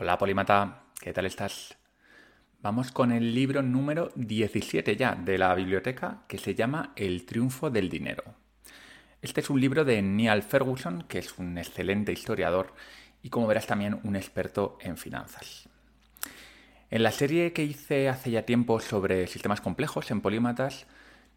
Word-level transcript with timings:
Hola 0.00 0.16
Polímata, 0.16 0.84
¿qué 1.00 1.12
tal 1.12 1.26
estás? 1.26 1.76
Vamos 2.62 2.92
con 2.92 3.10
el 3.10 3.34
libro 3.34 3.62
número 3.62 4.12
17 4.14 4.94
ya 4.94 5.16
de 5.16 5.38
la 5.38 5.52
biblioteca 5.56 6.22
que 6.28 6.38
se 6.38 6.54
llama 6.54 6.92
El 6.94 7.26
triunfo 7.26 7.68
del 7.68 7.90
dinero. 7.90 8.22
Este 9.22 9.40
es 9.40 9.50
un 9.50 9.60
libro 9.60 9.84
de 9.84 10.00
Neil 10.00 10.44
Ferguson, 10.44 11.02
que 11.08 11.18
es 11.18 11.36
un 11.38 11.58
excelente 11.58 12.12
historiador 12.12 12.74
y 13.24 13.30
como 13.30 13.48
verás 13.48 13.66
también 13.66 13.98
un 14.04 14.14
experto 14.14 14.78
en 14.80 14.96
finanzas. 14.96 15.68
En 16.90 17.02
la 17.02 17.10
serie 17.10 17.52
que 17.52 17.64
hice 17.64 18.08
hace 18.08 18.30
ya 18.30 18.42
tiempo 18.42 18.78
sobre 18.78 19.26
sistemas 19.26 19.60
complejos 19.60 20.12
en 20.12 20.20
Polímatas, 20.20 20.86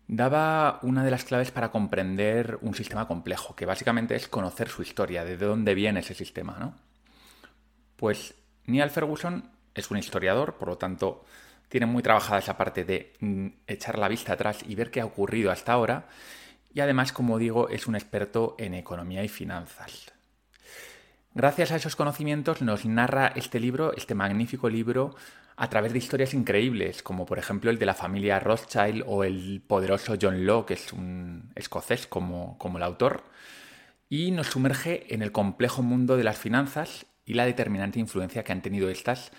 daba 0.08 0.78
una 0.84 1.04
de 1.04 1.10
las 1.10 1.24
claves 1.24 1.50
para 1.50 1.72
comprender 1.72 2.60
un 2.62 2.76
sistema 2.76 3.08
complejo, 3.08 3.56
que 3.56 3.66
básicamente 3.66 4.16
es 4.16 4.28
conocer 4.28 4.70
su 4.70 4.84
historia, 4.84 5.26
de 5.26 5.36
dónde 5.36 5.74
viene 5.74 6.02
ese 6.02 6.14
sistema, 6.14 6.58
¿no? 6.60 6.76
Pues 7.96 8.36
Neil 8.72 8.90
Ferguson 8.90 9.50
es 9.74 9.92
un 9.92 9.98
historiador, 9.98 10.56
por 10.56 10.70
lo 10.70 10.78
tanto, 10.78 11.26
tiene 11.70 11.86
muy 11.86 12.04
trabajada 12.04 12.40
esa 12.40 12.58
parte 12.58 12.84
de 12.84 13.14
mm, 13.20 13.48
echar 13.68 13.98
la 13.98 14.08
vista 14.08 14.34
atrás 14.34 14.60
y 14.68 14.76
ver 14.76 14.92
qué 14.92 15.02
ha 15.02 15.06
ocurrido 15.06 15.52
hasta 15.52 15.74
ahora. 15.74 16.08
Y 16.74 16.80
además, 16.80 17.14
como 17.14 17.38
digo, 17.38 17.70
es 17.70 17.88
un 17.88 17.96
experto 17.96 18.56
en 18.58 18.74
economía 18.74 19.24
y 19.24 19.30
finanzas. 19.30 20.12
Gracias 21.34 21.72
a 21.72 21.78
esos 21.78 21.96
conocimientos 21.96 22.62
nos 22.62 22.86
narra 22.86 23.28
este 23.28 23.60
libro, 23.60 23.94
este 23.96 24.16
magnífico 24.16 24.70
libro, 24.70 25.16
a 25.56 25.70
través 25.70 25.94
de 25.94 26.00
historias 26.00 26.34
increíbles, 26.34 27.04
como 27.04 27.26
por 27.26 27.40
ejemplo 27.40 27.72
el 27.72 27.80
de 27.80 27.86
la 27.86 27.94
familia 27.94 28.40
Rothschild 28.40 29.04
o 29.06 29.24
el 29.24 29.62
poderoso 29.66 30.16
John 30.22 30.46
Law, 30.46 30.66
que 30.66 30.74
es 30.74 30.92
un 30.92 31.52
escocés 31.56 32.08
como, 32.08 32.58
como 32.58 32.80
el 32.80 32.84
autor, 32.84 33.24
y 34.10 34.32
nos 34.32 34.48
sumerge 34.48 35.14
en 35.14 35.22
el 35.22 35.32
complejo 35.32 35.84
mundo 35.84 36.18
de 36.18 36.26
las 36.26 36.38
finanzas 36.38 37.06
y 37.32 37.34
la 37.34 37.46
determinante 37.46 37.98
influencia 37.98 38.44
que 38.44 38.52
han 38.52 38.62
tenido 38.62 38.90
estas 38.90 39.32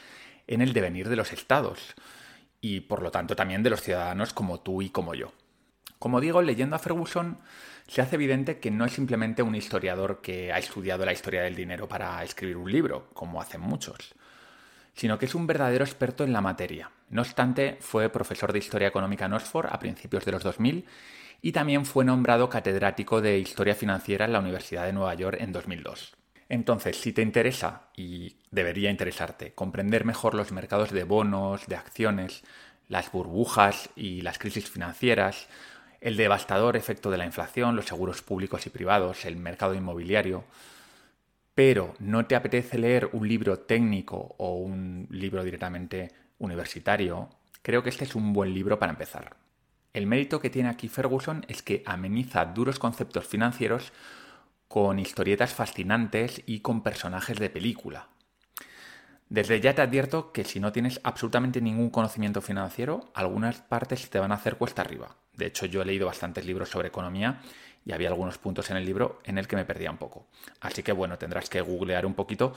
en 0.47 0.63
el 0.63 0.73
devenir 0.73 1.11
de 1.11 1.17
los 1.17 1.31
estados 1.31 1.95
y 2.63 2.81
por 2.81 3.03
lo 3.03 3.11
tanto 3.11 3.37
también 3.37 3.63
de 3.63 3.69
los 3.69 3.83
ciudadanos 3.83 4.33
como 4.33 4.61
tú 4.61 4.81
y 4.81 4.89
como 4.89 5.15
yo. 5.15 5.35
Como 5.99 6.23
digo, 6.23 6.41
leyendo 6.41 6.75
a 6.75 6.79
Ferguson 6.79 7.37
se 7.87 8.01
hace 8.01 8.15
evidente 8.15 8.61
que 8.61 8.71
no 8.71 8.87
es 8.87 8.93
simplemente 8.93 9.43
un 9.43 9.55
historiador 9.55 10.23
que 10.23 10.55
ha 10.55 10.59
estudiado 10.59 11.05
la 11.05 11.13
historia 11.13 11.43
del 11.43 11.55
dinero 11.55 11.87
para 11.87 12.25
escribir 12.25 12.57
un 12.57 12.73
libro, 12.73 13.11
como 13.13 13.43
hacen 13.43 13.61
muchos, 13.61 14.15
sino 14.95 15.19
que 15.19 15.27
es 15.27 15.35
un 15.35 15.47
verdadero 15.47 15.85
experto 15.85 16.25
en 16.25 16.33
la 16.33 16.41
materia. 16.41 16.91
No 17.11 17.21
obstante, 17.21 17.77
fue 17.81 18.09
profesor 18.09 18.55
de 18.55 18.61
Historia 18.61 18.89
Económica 18.89 19.27
en 19.27 19.35
Oxford 19.35 19.69
a 19.71 19.79
principios 19.79 20.25
de 20.25 20.33
los 20.33 20.43
2000 20.43 20.87
y 21.43 21.53
también 21.53 21.85
fue 21.85 22.07
nombrado 22.07 22.49
catedrático 22.49 23.21
de 23.21 23.39
Historia 23.39 23.75
Financiera 23.75 24.25
en 24.25 24.33
la 24.33 24.41
Universidad 24.41 24.87
de 24.87 24.95
Nueva 24.95 25.13
York 25.13 25.37
en 25.41 25.53
2002. 25.53 26.22
Entonces, 26.53 27.01
si 27.01 27.15
te 27.15 27.23
interesa, 27.23 27.89
y 27.97 28.37
debería 28.51 28.91
interesarte, 28.91 29.55
comprender 29.55 30.05
mejor 30.05 30.35
los 30.35 30.53
mercados 30.53 30.91
de 30.91 31.03
bonos, 31.03 31.67
de 31.67 31.77
acciones, 31.77 32.43
las 32.89 33.11
burbujas 33.11 33.89
y 33.97 34.21
las 34.21 34.39
crisis 34.39 34.69
financieras, 34.69 35.49
el 36.03 36.19
devastador 36.19 36.77
efecto 36.77 37.11
de 37.11 37.17
la 37.17 37.25
inflación, 37.25 37.75
los 37.75 37.87
seguros 37.87 38.21
públicos 38.21 38.67
y 38.67 38.69
privados, 38.69 39.25
el 39.25 39.37
mercado 39.37 39.75
inmobiliario, 39.75 40.45
pero 41.55 41.95
no 42.01 42.27
te 42.27 42.37
apetece 42.37 42.77
leer 42.77 43.09
un 43.15 43.27
libro 43.27 43.61
técnico 43.61 44.35
o 44.37 44.57
un 44.57 45.07
libro 45.09 45.45
directamente 45.45 46.13
universitario, 46.39 47.31
creo 47.63 47.83
que 47.83 47.89
este 47.89 48.05
es 48.05 48.15
un 48.15 48.35
buen 48.35 48.53
libro 48.53 48.79
para 48.79 48.93
empezar. 48.93 49.37
El 49.95 50.07
mérito 50.07 50.39
que 50.39 50.51
tiene 50.51 50.69
aquí 50.69 50.89
Ferguson 50.89 51.47
es 51.49 51.63
que 51.63 51.83
ameniza 51.87 52.45
duros 52.45 52.79
conceptos 52.79 53.27
financieros 53.27 53.91
con 54.73 54.99
historietas 54.99 55.53
fascinantes 55.53 56.41
y 56.47 56.61
con 56.61 56.83
personajes 56.83 57.39
de 57.39 57.51
película. 57.51 58.09
Desde 59.29 59.61
ya 59.61 59.75
te 59.75 59.83
advierto 59.83 60.33
que 60.33 60.45
si 60.45 60.61
no 60.61 60.73
tienes 60.73 60.99
absolutamente 61.05 61.61
ningún 61.61 61.91
conocimiento 61.91 62.41
financiero, 62.41 63.11
algunas 63.13 63.61
partes 63.61 64.09
te 64.09 64.19
van 64.19 64.33
a 64.33 64.37
hacer 64.37 64.57
cuesta 64.57 64.81
arriba. 64.81 65.15
De 65.35 65.45
hecho, 65.45 65.67
yo 65.67 65.83
he 65.83 65.85
leído 65.85 66.07
bastantes 66.07 66.47
libros 66.47 66.71
sobre 66.71 66.89
economía 66.89 67.43
y 67.85 67.93
había 67.93 68.09
algunos 68.09 68.39
puntos 68.39 68.71
en 68.71 68.79
el 68.79 68.87
libro 68.87 69.19
en 69.25 69.37
el 69.37 69.47
que 69.47 69.57
me 69.57 69.67
perdía 69.67 69.91
un 69.91 69.99
poco. 69.99 70.29
Así 70.63 70.83
que 70.83 70.93
bueno, 70.93 71.19
tendrás 71.19 71.51
que 71.51 71.61
googlear 71.61 72.07
un 72.07 72.15
poquito 72.15 72.55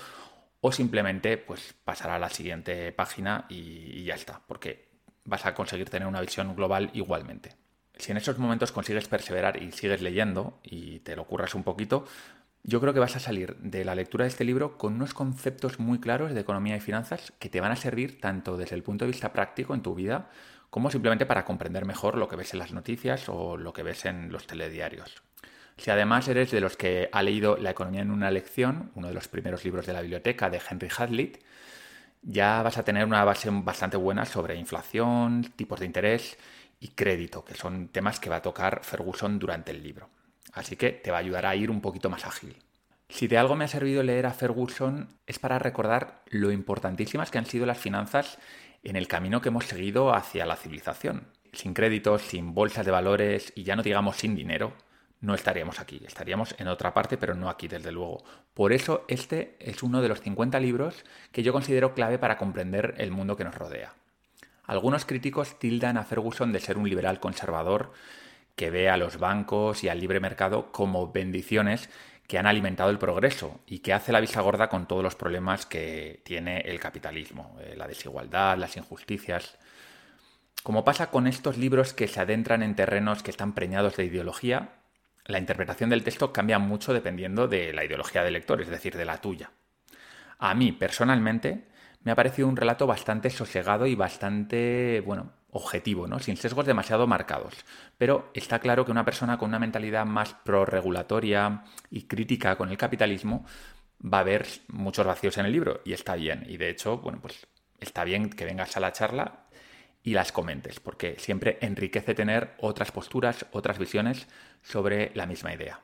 o 0.62 0.72
simplemente 0.72 1.36
pues 1.36 1.76
pasar 1.84 2.12
a 2.12 2.20
la 2.20 2.30
siguiente 2.30 2.94
página 2.94 3.46
y, 3.50 3.58
y 3.58 4.04
ya 4.06 4.16
está, 4.16 4.40
porque 4.48 4.88
vas 5.26 5.46
a 5.46 5.54
conseguir 5.54 5.90
tener 5.90 6.08
una 6.08 6.22
visión 6.22 6.56
global 6.56 6.92
igualmente 6.94 7.65
si 7.98 8.12
en 8.12 8.18
esos 8.18 8.38
momentos 8.38 8.72
consigues 8.72 9.08
perseverar 9.08 9.62
y 9.62 9.72
sigues 9.72 10.02
leyendo 10.02 10.60
y 10.64 11.00
te 11.00 11.16
lo 11.16 11.26
curras 11.26 11.56
un 11.56 11.64
poquito, 11.64 12.06
yo 12.64 12.82
creo 12.82 12.94
que 12.94 13.00
vas 13.00 13.16
a 13.16 13.20
salir 13.20 13.56
de 13.58 13.86
la 13.86 13.94
lectura 13.94 14.24
de 14.24 14.30
este 14.30 14.44
libro 14.44 14.78
con 14.78 14.96
unos 14.96 15.14
conceptos 15.14 15.80
muy 15.80 16.00
claros 16.00 16.34
de 16.34 16.42
economía 16.42 16.76
y 16.76 16.80
finanzas 16.80 17.32
que 17.38 17.50
te 17.50 17.62
van 17.62 17.72
a 17.72 17.76
servir 17.76 18.20
tanto 18.20 18.58
desde 18.58 18.76
el 18.76 18.84
punto 18.84 19.06
de 19.06 19.12
vista 19.12 19.32
práctico 19.32 19.76
en 19.76 19.84
tu 19.84 19.94
vida 19.94 20.30
como 20.72 20.90
simplemente 20.90 21.26
para 21.26 21.46
comprender 21.46 21.86
mejor 21.86 22.18
lo 22.18 22.28
que 22.28 22.36
ves 22.36 22.54
en 22.54 22.60
las 22.60 22.74
noticias 22.74 23.30
o 23.30 23.56
lo 23.56 23.72
que 23.72 23.84
ves 23.84 24.06
en 24.06 24.32
los 24.32 24.48
telediarios. 24.48 25.22
Si 25.78 25.92
además 25.92 26.28
eres 26.28 26.52
de 26.52 26.60
los 26.62 26.76
que 26.76 27.10
ha 27.12 27.22
leído 27.22 27.58
La 27.58 27.70
economía 27.70 28.02
en 28.02 28.12
una 28.12 28.32
lección, 28.32 28.92
uno 28.96 29.10
de 29.10 29.14
los 29.14 29.28
primeros 29.28 29.64
libros 29.64 29.86
de 29.86 29.94
la 29.94 30.02
biblioteca 30.02 30.50
de 30.50 30.60
Henry 30.70 30.90
Hazlitt, 30.98 31.38
ya 32.24 32.64
vas 32.64 32.78
a 32.78 32.84
tener 32.84 33.06
una 33.06 33.24
base 33.24 33.50
bastante 33.52 33.98
buena 33.98 34.26
sobre 34.26 34.56
inflación, 34.56 35.54
tipos 35.56 35.80
de 35.80 35.86
interés 35.86 36.38
y 36.80 36.90
crédito, 36.90 37.44
que 37.44 37.56
son 37.56 37.88
temas 37.90 38.20
que 38.20 38.30
va 38.30 38.38
a 38.38 38.42
tocar 38.42 38.84
Ferguson 38.84 39.40
durante 39.40 39.72
el 39.72 39.84
libro. 39.84 40.10
Así 40.54 40.76
que 40.76 40.92
te 40.92 41.12
va 41.12 41.18
a 41.18 41.22
ayudar 41.22 41.46
a 41.46 41.56
ir 41.56 41.70
un 41.70 41.82
poquito 41.82 42.10
más 42.10 42.26
ágil. 42.26 42.58
Si 43.10 43.28
de 43.28 43.38
algo 43.38 43.56
me 43.56 43.66
ha 43.66 43.68
servido 43.68 44.04
leer 44.04 44.26
a 44.26 44.34
Ferguson 44.34 45.10
es 45.28 45.40
para 45.40 45.60
recordar 45.60 46.24
lo 46.28 46.52
importantísimas 46.52 47.30
que 47.30 47.38
han 47.38 47.46
sido 47.46 47.66
las 47.66 47.78
finanzas 47.78 48.40
en 48.84 48.96
el 48.96 49.08
camino 49.08 49.42
que 49.42 49.50
hemos 49.50 49.66
seguido 49.66 50.14
hacia 50.14 50.46
la 50.46 50.56
civilización. 50.56 51.28
Sin 51.54 51.74
créditos, 51.74 52.22
sin 52.22 52.54
bolsas 52.54 52.86
de 52.86 52.92
valores 52.92 53.54
y 53.56 53.64
ya 53.64 53.76
no 53.76 53.84
digamos 53.84 54.18
sin 54.18 54.36
dinero, 54.36 54.74
no 55.22 55.34
estaríamos 55.34 55.80
aquí. 55.80 56.02
Estaríamos 56.06 56.56
en 56.60 56.68
otra 56.68 56.94
parte, 56.94 57.18
pero 57.18 57.36
no 57.36 57.50
aquí, 57.50 57.68
desde 57.68 57.92
luego. 57.92 58.24
Por 58.54 58.74
eso 58.74 59.06
este 59.08 59.56
es 59.60 59.82
uno 59.84 60.02
de 60.02 60.10
los 60.10 60.22
50 60.22 60.60
libros 60.60 61.04
que 61.32 61.44
yo 61.44 61.54
considero 61.54 61.94
clave 61.94 62.20
para 62.20 62.38
comprender 62.38 62.96
el 62.98 63.12
mundo 63.12 63.36
que 63.36 63.44
nos 63.44 63.56
rodea. 63.56 63.94
Algunos 64.68 65.06
críticos 65.06 65.60
tildan 65.60 65.98
a 65.98 66.04
Ferguson 66.04 66.52
de 66.52 66.60
ser 66.60 66.78
un 66.78 66.90
liberal 66.90 67.20
conservador 67.20 67.94
que 68.56 68.70
ve 68.70 68.90
a 68.90 68.98
los 68.98 69.18
bancos 69.18 69.84
y 69.84 69.90
al 69.90 70.00
libre 70.00 70.20
mercado 70.20 70.72
como 70.72 71.12
bendiciones 71.12 71.90
que 72.28 72.40
han 72.40 72.48
alimentado 72.48 72.90
el 72.90 72.98
progreso 72.98 73.60
y 73.68 73.80
que 73.80 73.94
hace 73.94 74.12
la 74.12 74.20
vista 74.20 74.42
gorda 74.42 74.70
con 74.70 74.88
todos 74.88 75.04
los 75.04 75.16
problemas 75.16 75.66
que 75.66 76.22
tiene 76.24 76.62
el 76.62 76.80
capitalismo, 76.80 77.58
eh, 77.62 77.76
la 77.78 77.88
desigualdad, 77.88 78.58
las 78.58 78.78
injusticias. 78.78 79.58
Como 80.64 80.84
pasa 80.84 81.12
con 81.12 81.28
estos 81.28 81.58
libros 81.58 81.94
que 81.94 82.08
se 82.08 82.20
adentran 82.20 82.64
en 82.64 82.76
terrenos 82.76 83.22
que 83.22 83.30
están 83.30 83.54
preñados 83.54 83.96
de 83.98 84.06
ideología, 84.06 84.70
la 85.26 85.38
interpretación 85.38 85.92
del 85.92 86.04
texto 86.04 86.34
cambia 86.34 86.58
mucho 86.58 86.94
dependiendo 86.94 87.48
de 87.48 87.74
la 87.74 87.86
ideología 87.86 88.24
del 88.24 88.34
lector, 88.34 88.62
es 88.62 88.70
decir, 88.70 88.96
de 88.96 89.06
la 89.06 89.22
tuya. 89.22 89.52
A 90.40 90.56
mí, 90.56 90.72
personalmente, 90.72 91.66
me 92.06 92.12
ha 92.12 92.16
parecido 92.16 92.48
un 92.48 92.56
relato 92.56 92.88
bastante 92.88 93.32
sosegado 93.32 93.88
y 93.88 93.96
bastante, 93.96 95.02
bueno, 95.06 95.32
objetivo, 95.50 96.08
¿no? 96.08 96.20
Sin 96.20 96.38
sesgos 96.38 96.68
demasiado 96.68 97.08
marcados. 97.08 97.56
Pero 97.98 98.30
está 98.36 98.60
claro 98.60 98.86
que 98.86 98.92
una 98.92 99.04
persona 99.04 99.40
con 99.40 99.50
una 99.50 99.60
mentalidad 99.60 100.06
más 100.06 100.34
pro-regulatoria 100.34 101.64
y 101.90 102.04
crítica 102.04 102.58
con 102.58 102.70
el 102.70 102.78
capitalismo 102.78 103.44
va 104.02 104.20
a 104.20 104.24
ver 104.24 104.46
muchos 104.68 105.06
vacíos 105.06 105.38
en 105.40 105.48
el 105.48 105.52
libro 105.52 105.82
y 105.84 105.94
está 105.94 106.16
bien. 106.16 106.46
Y 106.48 106.58
de 106.58 106.70
hecho, 106.70 107.00
bueno, 107.00 107.20
pues 107.20 107.48
está 107.80 108.04
bien 108.04 108.30
que 108.30 108.46
vengas 108.46 108.78
a 108.78 108.82
la 108.82 108.92
charla 108.92 109.48
y 110.04 110.14
las 110.14 110.32
comentes, 110.32 110.80
porque 110.80 111.16
siempre 111.18 111.58
enriquece 111.62 112.14
tener 112.14 112.54
otras 112.60 112.92
posturas, 112.92 113.48
otras 113.52 113.80
visiones 113.80 114.28
sobre 114.62 115.12
la 115.16 115.26
misma 115.26 115.56
idea. 115.56 115.80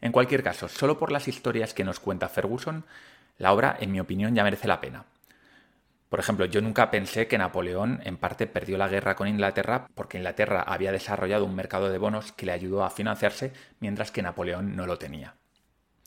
En 0.00 0.12
cualquier 0.12 0.42
caso, 0.42 0.68
solo 0.68 0.98
por 0.98 1.12
las 1.12 1.28
historias 1.28 1.74
que 1.74 1.84
nos 1.84 2.00
cuenta 2.00 2.28
Ferguson, 2.28 2.84
la 3.38 3.52
obra, 3.52 3.76
en 3.80 3.92
mi 3.92 4.00
opinión, 4.00 4.34
ya 4.34 4.44
merece 4.44 4.68
la 4.68 4.80
pena. 4.80 5.04
Por 6.08 6.20
ejemplo, 6.20 6.46
yo 6.46 6.62
nunca 6.62 6.90
pensé 6.90 7.26
que 7.26 7.36
Napoleón 7.36 8.00
en 8.04 8.16
parte 8.16 8.46
perdió 8.46 8.78
la 8.78 8.88
guerra 8.88 9.16
con 9.16 9.26
Inglaterra 9.26 9.88
porque 9.94 10.18
Inglaterra 10.18 10.62
había 10.62 10.92
desarrollado 10.92 11.44
un 11.44 11.56
mercado 11.56 11.90
de 11.90 11.98
bonos 11.98 12.32
que 12.32 12.46
le 12.46 12.52
ayudó 12.52 12.84
a 12.84 12.90
financiarse 12.90 13.52
mientras 13.80 14.12
que 14.12 14.22
Napoleón 14.22 14.76
no 14.76 14.86
lo 14.86 14.98
tenía. 14.98 15.34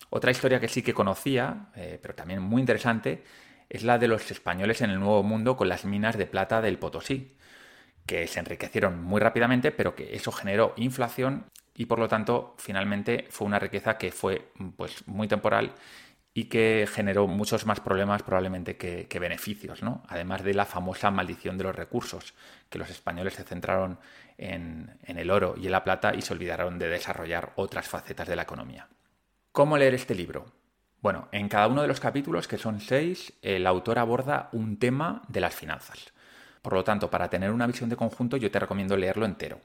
Otra 0.09 0.31
historia 0.31 0.59
que 0.59 0.69
sí 0.69 0.81
que 0.81 0.94
conocía, 0.94 1.68
eh, 1.75 2.00
pero 2.01 2.15
también 2.15 2.42
muy 2.42 2.62
interesante, 2.62 3.24
es 3.69 3.83
la 3.83 4.00
de 4.00 4.07
los 4.07 4.31
españoles 4.31 4.81
en 4.81 4.89
el 4.89 5.00
Nuevo 5.00 5.21
Mundo 5.21 5.57
con 5.57 5.69
las 5.69 5.86
minas 5.86 6.18
de 6.18 6.25
plata 6.25 6.62
del 6.62 6.80
Potosí, 6.80 7.36
que 8.06 8.25
se 8.25 8.39
enriquecieron 8.39 9.03
muy 9.03 9.21
rápidamente, 9.21 9.71
pero 9.71 9.94
que 9.95 10.15
eso 10.15 10.31
generó 10.31 10.74
inflación 10.77 11.45
y 11.79 11.85
por 11.85 11.97
lo 11.97 12.09
tanto 12.09 12.55
finalmente 12.57 13.25
fue 13.29 13.47
una 13.47 13.57
riqueza 13.57 13.97
que 13.97 14.11
fue 14.11 14.51
pues, 14.75 15.07
muy 15.07 15.29
temporal 15.29 15.71
y 16.33 16.43
que 16.45 16.85
generó 16.91 17.25
muchos 17.25 17.65
más 17.65 17.79
problemas 17.79 18.21
probablemente 18.21 18.75
que, 18.75 19.07
beneficios, 19.17 19.81
¿no? 19.81 20.03
además 20.09 20.43
de 20.43 20.53
la 20.53 20.65
famosa 20.65 21.09
maldición 21.09 21.57
de 21.57 21.63
los 21.63 21.73
recursos, 21.73 22.33
que 22.69 22.79
los 22.79 22.89
españoles 22.89 23.35
se 23.35 23.45
centraron 23.45 23.97
en, 24.37 24.97
en 25.03 25.17
el 25.19 25.31
oro 25.31 25.55
y 25.57 25.67
en 25.67 25.71
la 25.71 25.85
plata 25.85 26.13
y 26.13 26.21
se 26.21 26.33
olvidaron 26.33 26.79
de 26.79 26.89
desarrollar 26.89 27.53
otras 27.55 27.87
facetas 27.87 28.27
de 28.27 28.35
la 28.35 28.43
economía. 28.43 28.89
¿Cómo 29.53 29.77
leer 29.77 29.93
este 29.93 30.15
libro? 30.15 30.51
Bueno, 31.01 31.29
en 31.31 31.47
cada 31.47 31.69
uno 31.69 31.81
de 31.81 31.87
los 31.87 32.01
capítulos, 32.01 32.49
que 32.49 32.57
son 32.57 32.81
seis, 32.81 33.31
el 33.41 33.65
autor 33.65 33.99
aborda 33.99 34.49
un 34.51 34.79
tema 34.79 35.21
de 35.29 35.39
las 35.39 35.55
finanzas. 35.55 36.11
Por 36.61 36.73
lo 36.73 36.83
tanto, 36.83 37.09
para 37.09 37.29
tener 37.29 37.51
una 37.51 37.67
visión 37.67 37.89
de 37.89 37.95
conjunto, 37.95 38.35
yo 38.35 38.51
te 38.51 38.59
recomiendo 38.59 38.97
leerlo 38.97 39.25
entero. 39.25 39.61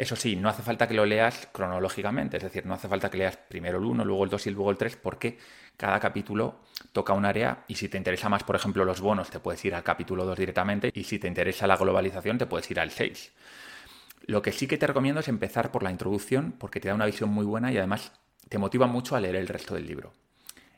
Eso 0.00 0.16
sí, 0.16 0.34
no 0.34 0.48
hace 0.48 0.62
falta 0.62 0.88
que 0.88 0.94
lo 0.94 1.04
leas 1.04 1.46
cronológicamente, 1.52 2.38
es 2.38 2.42
decir, 2.42 2.64
no 2.64 2.72
hace 2.72 2.88
falta 2.88 3.10
que 3.10 3.18
leas 3.18 3.36
primero 3.36 3.76
el 3.76 3.84
1, 3.84 4.02
luego 4.06 4.24
el 4.24 4.30
2 4.30 4.46
y 4.46 4.50
luego 4.50 4.70
el 4.70 4.78
3, 4.78 4.96
porque 4.96 5.36
cada 5.76 6.00
capítulo 6.00 6.60
toca 6.92 7.12
un 7.12 7.26
área 7.26 7.64
y 7.68 7.74
si 7.74 7.90
te 7.90 7.98
interesa 7.98 8.30
más, 8.30 8.42
por 8.42 8.56
ejemplo, 8.56 8.86
los 8.86 9.02
bonos, 9.02 9.28
te 9.28 9.40
puedes 9.40 9.62
ir 9.66 9.74
al 9.74 9.82
capítulo 9.82 10.24
2 10.24 10.38
directamente 10.38 10.90
y 10.94 11.04
si 11.04 11.18
te 11.18 11.28
interesa 11.28 11.66
la 11.66 11.76
globalización, 11.76 12.38
te 12.38 12.46
puedes 12.46 12.70
ir 12.70 12.80
al 12.80 12.90
6. 12.90 13.30
Lo 14.24 14.40
que 14.40 14.52
sí 14.52 14.66
que 14.66 14.78
te 14.78 14.86
recomiendo 14.86 15.20
es 15.20 15.28
empezar 15.28 15.70
por 15.70 15.82
la 15.82 15.90
introducción 15.90 16.54
porque 16.58 16.80
te 16.80 16.88
da 16.88 16.94
una 16.94 17.04
visión 17.04 17.28
muy 17.28 17.44
buena 17.44 17.70
y 17.70 17.76
además 17.76 18.10
te 18.48 18.56
motiva 18.56 18.86
mucho 18.86 19.16
a 19.16 19.20
leer 19.20 19.36
el 19.36 19.48
resto 19.48 19.74
del 19.74 19.86
libro. 19.86 20.14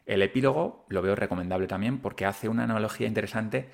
El 0.05 0.23
epílogo 0.23 0.85
lo 0.89 1.01
veo 1.01 1.15
recomendable 1.15 1.69
también 1.69 2.01
porque 2.01 2.27
hace 2.27 2.49
una 2.49 2.65
analogía 2.65 3.07
interesante 3.07 3.71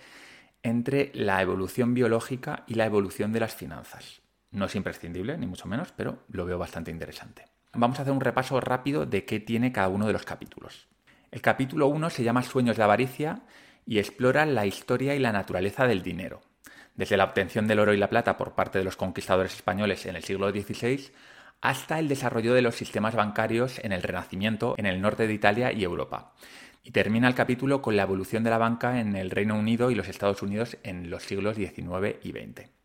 entre 0.63 1.11
la 1.15 1.41
evolución 1.41 1.95
biológica 1.95 2.65
y 2.67 2.75
la 2.75 2.85
evolución 2.85 3.33
de 3.33 3.41
las 3.41 3.55
finanzas. 3.55 4.21
No 4.51 4.65
es 4.67 4.75
imprescindible, 4.75 5.37
ni 5.37 5.47
mucho 5.47 5.69
menos, 5.69 5.93
pero 5.97 6.25
lo 6.31 6.47
veo 6.47 6.59
bastante 6.59 6.91
interesante. 6.91 7.45
Vamos 7.75 7.99
a 7.99 8.03
hacer 8.03 8.13
un 8.13 8.21
repaso 8.21 8.61
rápido 8.61 9.05
de 9.05 9.25
qué 9.25 9.41
tiene 9.41 9.73
cada 9.73 9.89
uno 9.89 10.07
de 10.07 10.13
los 10.13 10.25
capítulos. 10.25 10.89
El 11.31 11.43
capítulo 11.43 11.89
1 11.89 12.11
se 12.11 12.25
llama 12.25 12.43
Sueños 12.43 12.79
de 12.79 12.83
avaricia 12.83 13.43
y 13.85 13.99
explora 13.99 14.47
la 14.47 14.65
historia 14.65 15.15
y 15.15 15.19
la 15.19 15.33
naturaleza 15.33 15.87
del 15.87 16.03
dinero, 16.03 16.41
desde 16.95 17.19
la 17.19 17.25
obtención 17.25 17.67
del 17.67 17.79
oro 17.79 17.93
y 17.93 17.99
la 17.99 18.09
plata 18.09 18.39
por 18.39 18.55
parte 18.55 18.79
de 18.79 18.85
los 18.85 18.97
conquistadores 18.97 19.55
españoles 19.55 20.07
en 20.07 20.17
el 20.17 20.25
siglo 20.25 20.51
XVI 20.51 21.11
hasta 21.61 21.99
el 21.99 22.09
desarrollo 22.09 22.55
de 22.55 22.63
los 22.63 22.77
sistemas 22.77 23.15
bancarios 23.15 23.79
en 23.81 23.93
el 23.93 24.03
Renacimiento 24.03 24.75
en 24.79 24.87
el 24.87 25.01
norte 25.01 25.27
de 25.27 25.35
Italia 25.35 25.73
y 25.73 25.85
Europa. 25.85 26.33
Y 26.83 26.93
termina 26.93 27.29
el 27.29 27.35
capítulo 27.35 27.83
con 27.83 27.97
la 27.97 28.05
evolución 28.05 28.45
de 28.45 28.51
la 28.51 28.59
banca 28.59 29.01
en 29.01 29.17
el 29.17 29.31
Reino 29.31 29.59
Unido 29.59 29.91
y 29.91 29.95
los 29.95 30.09
Estados 30.09 30.43
Unidos 30.43 30.79
en 30.85 31.11
los 31.11 31.25
siglos 31.25 31.57
XIX 31.57 32.17
y 32.23 32.31
XX. 32.31 32.78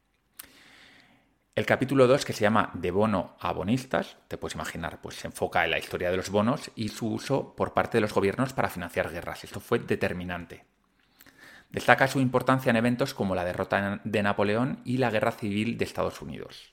El 1.56 1.68
capítulo 1.68 2.08
2, 2.08 2.26
que 2.26 2.34
se 2.34 2.42
llama 2.42 2.72
De 2.74 2.90
bono 2.90 3.36
a 3.40 3.54
bonistas, 3.54 4.18
te 4.28 4.40
puedes 4.40 4.56
imaginar, 4.56 5.00
pues 5.02 5.18
se 5.18 5.28
enfoca 5.28 5.64
en 5.64 5.70
la 5.70 5.78
historia 5.78 6.10
de 6.10 6.18
los 6.18 6.32
bonos 6.32 6.72
y 6.76 6.90
su 6.90 7.08
uso 7.08 7.56
por 7.56 7.74
parte 7.74 7.98
de 7.98 8.02
los 8.02 8.12
gobiernos 8.12 8.54
para 8.54 8.72
financiar 8.72 9.12
guerras. 9.12 9.44
Esto 9.44 9.60
fue 9.60 9.78
determinante. 9.78 10.66
Destaca 11.70 12.08
su 12.08 12.20
importancia 12.20 12.72
en 12.72 12.78
eventos 12.78 13.14
como 13.14 13.36
la 13.36 13.46
derrota 13.46 14.02
de 14.04 14.24
Napoleón 14.24 14.80
y 14.84 14.98
la 14.98 15.12
Guerra 15.12 15.32
Civil 15.32 15.78
de 15.78 15.86
Estados 15.86 16.24
Unidos. 16.24 16.72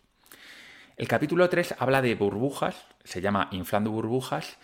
El 0.96 1.08
capítulo 1.08 1.50
3 1.50 1.74
habla 1.78 2.00
de 2.00 2.14
burbujas, 2.14 2.86
se 3.04 3.20
llama 3.20 3.48
Inflando 3.50 3.90
burbujas, 3.90 4.56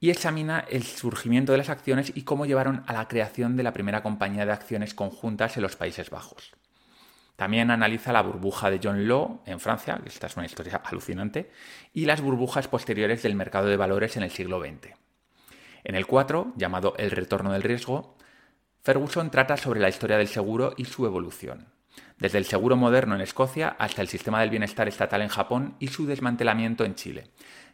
y 0.00 0.10
examina 0.10 0.64
el 0.70 0.82
surgimiento 0.82 1.52
de 1.52 1.58
las 1.58 1.68
acciones 1.68 2.10
y 2.16 2.22
cómo 2.22 2.46
llevaron 2.46 2.82
a 2.88 2.92
la 2.92 3.06
creación 3.06 3.56
de 3.56 3.62
la 3.62 3.72
primera 3.72 4.02
compañía 4.02 4.44
de 4.44 4.50
acciones 4.50 4.92
conjuntas 4.92 5.56
en 5.56 5.62
los 5.62 5.76
Países 5.76 6.10
Bajos. 6.10 6.52
También 7.42 7.72
analiza 7.72 8.12
la 8.12 8.22
burbuja 8.22 8.70
de 8.70 8.78
John 8.80 9.08
Law 9.08 9.40
en 9.46 9.58
Francia, 9.58 10.00
esta 10.06 10.28
es 10.28 10.36
una 10.36 10.46
historia 10.46 10.80
alucinante, 10.84 11.50
y 11.92 12.04
las 12.04 12.20
burbujas 12.20 12.68
posteriores 12.68 13.24
del 13.24 13.34
mercado 13.34 13.66
de 13.66 13.76
valores 13.76 14.16
en 14.16 14.22
el 14.22 14.30
siglo 14.30 14.60
XX. 14.60 14.94
En 15.82 15.96
el 15.96 16.06
4, 16.06 16.52
llamado 16.54 16.94
El 16.98 17.10
retorno 17.10 17.50
del 17.50 17.64
riesgo, 17.64 18.14
Ferguson 18.84 19.32
trata 19.32 19.56
sobre 19.56 19.80
la 19.80 19.88
historia 19.88 20.18
del 20.18 20.28
seguro 20.28 20.74
y 20.76 20.84
su 20.84 21.04
evolución 21.04 21.66
desde 22.16 22.38
el 22.38 22.44
seguro 22.44 22.76
moderno 22.76 23.16
en 23.16 23.20
Escocia 23.20 23.74
hasta 23.76 24.00
el 24.00 24.06
sistema 24.06 24.40
del 24.40 24.50
bienestar 24.50 24.86
estatal 24.86 25.22
en 25.22 25.28
Japón 25.28 25.74
y 25.80 25.88
su 25.88 26.06
desmantelamiento 26.06 26.84
en 26.84 26.94
Chile. 26.94 27.30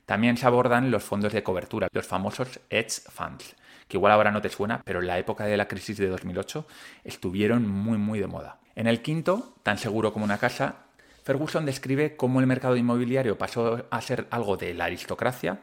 También 0.06 0.38
se 0.38 0.46
abordan 0.46 0.90
los 0.90 1.04
fondos 1.04 1.34
de 1.34 1.42
cobertura, 1.42 1.88
los 1.92 2.06
famosos 2.06 2.58
hedge 2.70 3.02
funds, 3.10 3.54
que 3.86 3.98
igual 3.98 4.12
ahora 4.12 4.30
no 4.30 4.40
te 4.40 4.48
suena, 4.48 4.80
pero 4.82 5.00
en 5.00 5.06
la 5.06 5.18
época 5.18 5.44
de 5.44 5.58
la 5.58 5.68
crisis 5.68 5.98
de 5.98 6.08
2008 6.08 6.66
estuvieron 7.04 7.68
muy 7.68 7.98
muy 7.98 8.18
de 8.18 8.26
moda. 8.26 8.58
En 8.78 8.86
el 8.86 9.02
quinto, 9.02 9.56
tan 9.64 9.76
seguro 9.76 10.12
como 10.12 10.24
una 10.24 10.38
casa, 10.38 10.86
Ferguson 11.24 11.66
describe 11.66 12.14
cómo 12.14 12.38
el 12.38 12.46
mercado 12.46 12.76
inmobiliario 12.76 13.36
pasó 13.36 13.88
a 13.90 14.00
ser 14.00 14.28
algo 14.30 14.56
de 14.56 14.72
la 14.72 14.84
aristocracia 14.84 15.58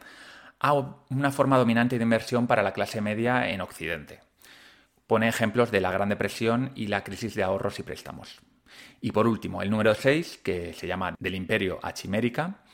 a 0.60 0.74
una 1.08 1.32
forma 1.32 1.56
dominante 1.56 1.96
de 1.96 2.02
inversión 2.02 2.46
para 2.46 2.62
la 2.62 2.74
clase 2.74 3.00
media 3.00 3.48
en 3.48 3.62
Occidente. 3.62 4.20
Pone 5.06 5.28
ejemplos 5.28 5.70
de 5.70 5.80
la 5.80 5.92
Gran 5.92 6.10
Depresión 6.10 6.72
y 6.74 6.88
la 6.88 7.04
crisis 7.04 7.34
de 7.34 7.42
ahorros 7.42 7.78
y 7.78 7.84
préstamos. 7.84 8.38
Y 9.00 9.12
por 9.12 9.26
último, 9.26 9.62
el 9.62 9.70
número 9.70 9.94
6, 9.94 10.40
que 10.44 10.74
se 10.74 10.86
llama 10.86 11.14
Del 11.18 11.36
Imperio 11.36 11.78
a 11.82 11.94
Chimérica, 11.94 12.64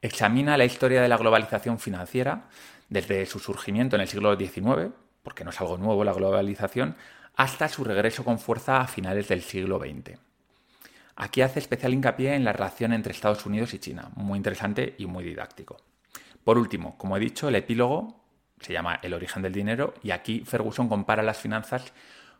examina 0.00 0.56
la 0.56 0.64
historia 0.64 1.02
de 1.02 1.08
la 1.10 1.18
globalización 1.18 1.78
financiera 1.78 2.48
desde 2.88 3.26
su 3.26 3.38
surgimiento 3.38 3.96
en 3.96 4.02
el 4.02 4.08
siglo 4.08 4.34
XIX, 4.38 4.94
porque 5.22 5.44
no 5.44 5.50
es 5.50 5.60
algo 5.60 5.76
nuevo 5.76 6.02
la 6.02 6.14
globalización, 6.14 6.96
hasta 7.36 7.68
su 7.68 7.84
regreso 7.84 8.24
con 8.24 8.38
fuerza 8.38 8.80
a 8.80 8.86
finales 8.86 9.28
del 9.28 9.42
siglo 9.42 9.78
XX. 9.78 10.18
Aquí 11.16 11.42
hace 11.42 11.58
especial 11.58 11.92
hincapié 11.92 12.34
en 12.34 12.44
la 12.44 12.52
relación 12.52 12.92
entre 12.92 13.12
Estados 13.12 13.44
Unidos 13.46 13.74
y 13.74 13.78
China, 13.78 14.10
muy 14.16 14.36
interesante 14.36 14.94
y 14.98 15.06
muy 15.06 15.24
didáctico. 15.24 15.76
Por 16.44 16.58
último, 16.58 16.96
como 16.98 17.16
he 17.16 17.20
dicho, 17.20 17.48
el 17.48 17.54
epílogo 17.54 18.22
se 18.60 18.72
llama 18.72 18.98
El 19.02 19.14
origen 19.14 19.42
del 19.42 19.52
dinero 19.52 19.94
y 20.02 20.10
aquí 20.10 20.42
Ferguson 20.44 20.88
compara 20.88 21.22
las 21.22 21.38
finanzas 21.38 21.92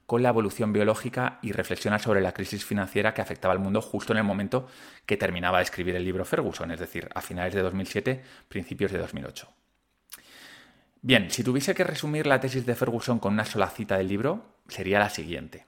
con 0.07 0.23
la 0.23 0.31
evolución 0.31 0.73
biológica 0.73 1.39
y 1.43 1.53
reflexiona 1.53 1.99
sobre 1.99 2.21
la 2.21 2.33
crisis 2.33 2.65
financiera 2.65 3.15
que 3.15 3.23
afectaba 3.23 3.53
al 3.53 3.61
mundo 3.61 3.81
justo 3.81 4.13
en 4.13 4.19
el 4.19 4.25
momento 4.25 4.69
que 5.07 5.17
terminaba 5.17 5.59
de 5.59 5.65
escribir 5.65 5.97
el 5.97 6.05
libro 6.05 6.25
Ferguson, 6.25 6.71
es 6.71 6.81
decir, 6.81 7.09
a 7.15 7.21
finales 7.21 7.55
de 7.55 7.63
2007, 7.63 8.23
principios 8.49 8.93
de 8.93 8.99
2008. 8.99 9.62
Bien, 11.05 11.33
si 11.33 11.43
tuviese 11.43 11.75
que 11.75 11.83
resumir 11.83 12.29
la 12.29 12.39
tesis 12.39 12.65
de 12.65 12.77
Ferguson 12.77 13.19
con 13.19 13.33
una 13.33 13.45
sola 13.45 13.69
cita 13.71 13.99
del 13.99 14.07
libro, 14.07 14.55
sería 14.69 15.01
la 15.01 15.11
siguiente. 15.11 15.67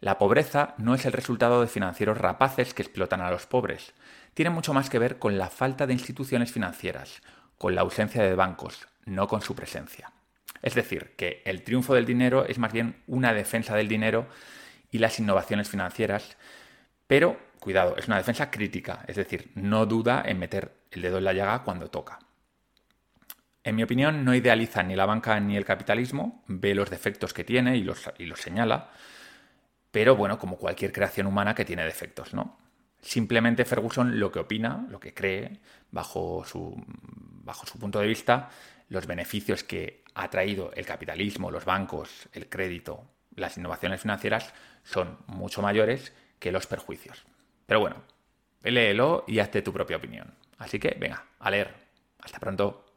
La 0.00 0.16
pobreza 0.16 0.76
no 0.78 0.94
es 0.94 1.04
el 1.06 1.12
resultado 1.12 1.60
de 1.60 1.66
financieros 1.66 2.18
rapaces 2.18 2.72
que 2.72 2.82
explotan 2.82 3.20
a 3.20 3.32
los 3.32 3.46
pobres. 3.46 3.94
Tiene 4.34 4.50
mucho 4.50 4.72
más 4.72 4.90
que 4.90 5.00
ver 5.00 5.18
con 5.18 5.38
la 5.38 5.50
falta 5.50 5.88
de 5.88 5.92
instituciones 5.92 6.52
financieras, 6.52 7.20
con 7.58 7.74
la 7.74 7.80
ausencia 7.80 8.22
de 8.22 8.36
bancos, 8.36 8.86
no 9.06 9.26
con 9.26 9.42
su 9.42 9.56
presencia. 9.56 10.12
Es 10.62 10.76
decir, 10.76 11.16
que 11.16 11.42
el 11.44 11.64
triunfo 11.64 11.96
del 11.96 12.06
dinero 12.06 12.44
es 12.46 12.58
más 12.58 12.72
bien 12.72 13.02
una 13.08 13.34
defensa 13.34 13.74
del 13.74 13.88
dinero 13.88 14.28
y 14.92 14.98
las 14.98 15.18
innovaciones 15.18 15.68
financieras, 15.68 16.36
pero 17.08 17.40
cuidado, 17.58 17.96
es 17.96 18.06
una 18.06 18.18
defensa 18.18 18.52
crítica, 18.52 19.04
es 19.08 19.16
decir, 19.16 19.50
no 19.56 19.84
duda 19.84 20.22
en 20.24 20.38
meter 20.38 20.76
el 20.92 21.02
dedo 21.02 21.18
en 21.18 21.24
la 21.24 21.32
llaga 21.32 21.64
cuando 21.64 21.90
toca. 21.90 22.20
En 23.68 23.76
mi 23.76 23.82
opinión, 23.82 24.24
no 24.24 24.34
idealiza 24.34 24.82
ni 24.82 24.96
la 24.96 25.04
banca 25.04 25.38
ni 25.40 25.54
el 25.54 25.66
capitalismo, 25.66 26.42
ve 26.46 26.74
los 26.74 26.88
defectos 26.88 27.34
que 27.34 27.44
tiene 27.44 27.76
y 27.76 27.82
los, 27.82 28.10
y 28.16 28.24
los 28.24 28.40
señala, 28.40 28.88
pero 29.90 30.16
bueno, 30.16 30.38
como 30.38 30.56
cualquier 30.56 30.90
creación 30.90 31.26
humana 31.26 31.54
que 31.54 31.66
tiene 31.66 31.84
defectos, 31.84 32.32
¿no? 32.32 32.58
Simplemente 33.02 33.66
Ferguson 33.66 34.18
lo 34.18 34.32
que 34.32 34.38
opina, 34.38 34.86
lo 34.88 34.98
que 34.98 35.12
cree, 35.12 35.60
bajo 35.90 36.46
su, 36.46 36.82
bajo 36.86 37.66
su 37.66 37.78
punto 37.78 38.00
de 38.00 38.06
vista, 38.06 38.48
los 38.88 39.06
beneficios 39.06 39.64
que 39.64 40.02
ha 40.14 40.30
traído 40.30 40.72
el 40.72 40.86
capitalismo, 40.86 41.50
los 41.50 41.66
bancos, 41.66 42.26
el 42.32 42.48
crédito, 42.48 43.04
las 43.34 43.58
innovaciones 43.58 44.00
financieras 44.00 44.54
son 44.82 45.18
mucho 45.26 45.60
mayores 45.60 46.14
que 46.38 46.52
los 46.52 46.66
perjuicios. 46.66 47.26
Pero 47.66 47.80
bueno, 47.80 47.96
léelo 48.62 49.24
y 49.28 49.40
hazte 49.40 49.60
tu 49.60 49.74
propia 49.74 49.98
opinión. 49.98 50.32
Así 50.56 50.78
que 50.78 50.96
venga, 50.98 51.26
a 51.38 51.50
leer. 51.50 51.74
Hasta 52.18 52.40
pronto. 52.40 52.87